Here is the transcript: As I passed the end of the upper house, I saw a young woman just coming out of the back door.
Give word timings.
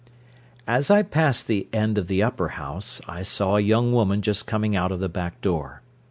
As 0.67 0.89
I 0.89 1.03
passed 1.03 1.45
the 1.45 1.67
end 1.71 1.95
of 1.99 2.07
the 2.07 2.23
upper 2.23 2.47
house, 2.57 3.01
I 3.07 3.21
saw 3.21 3.57
a 3.57 3.61
young 3.61 3.91
woman 3.93 4.23
just 4.23 4.47
coming 4.47 4.75
out 4.75 4.91
of 4.91 4.99
the 4.99 5.09
back 5.09 5.39
door. 5.41 5.83